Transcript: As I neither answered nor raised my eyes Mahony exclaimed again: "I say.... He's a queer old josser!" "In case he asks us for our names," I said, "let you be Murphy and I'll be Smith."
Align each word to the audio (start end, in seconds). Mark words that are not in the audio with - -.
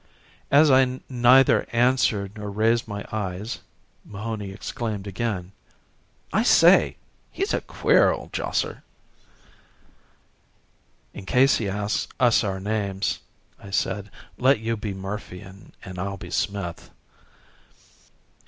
As 0.49 0.71
I 0.71 0.99
neither 1.11 1.67
answered 1.71 2.35
nor 2.35 2.49
raised 2.49 2.87
my 2.87 3.05
eyes 3.11 3.59
Mahony 4.03 4.49
exclaimed 4.51 5.05
again: 5.05 5.51
"I 6.33 6.41
say.... 6.41 6.97
He's 7.31 7.53
a 7.53 7.61
queer 7.61 8.09
old 8.11 8.33
josser!" 8.33 8.81
"In 11.13 11.27
case 11.27 11.57
he 11.57 11.69
asks 11.69 12.07
us 12.19 12.41
for 12.41 12.47
our 12.47 12.59
names," 12.59 13.19
I 13.59 13.69
said, 13.69 14.09
"let 14.39 14.59
you 14.59 14.75
be 14.75 14.95
Murphy 14.95 15.41
and 15.41 15.73
I'll 15.99 16.17
be 16.17 16.31
Smith." 16.31 16.89